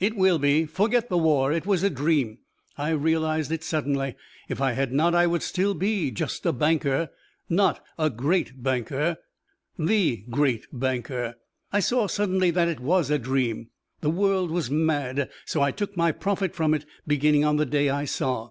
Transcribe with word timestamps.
"It 0.00 0.16
will 0.16 0.40
be. 0.40 0.66
Forget 0.66 1.08
the 1.08 1.16
war. 1.16 1.52
It 1.52 1.64
was 1.64 1.84
a 1.84 1.88
dream. 1.88 2.38
I 2.76 2.90
realized 2.90 3.52
it 3.52 3.62
suddenly. 3.62 4.16
If 4.48 4.60
I 4.60 4.72
had 4.72 4.90
not, 4.92 5.14
I 5.14 5.28
would 5.28 5.40
still 5.44 5.72
be 5.72 6.10
just 6.10 6.44
a 6.44 6.52
banker. 6.52 7.10
Not 7.48 7.80
a 7.96 8.10
great 8.10 8.60
banker. 8.60 9.18
The 9.78 10.24
great 10.30 10.66
banker. 10.72 11.36
I 11.72 11.78
saw, 11.78 12.08
suddenly, 12.08 12.50
that 12.50 12.66
it 12.66 12.80
was 12.80 13.08
a 13.08 13.20
dream. 13.20 13.70
The 14.00 14.10
world 14.10 14.50
was 14.50 14.68
mad. 14.68 15.30
So 15.44 15.62
I 15.62 15.70
took 15.70 15.96
my 15.96 16.10
profit 16.10 16.56
from 16.56 16.74
it, 16.74 16.84
beginning 17.06 17.44
on 17.44 17.54
the 17.56 17.64
day 17.64 17.88
I 17.88 18.04
saw." 18.04 18.50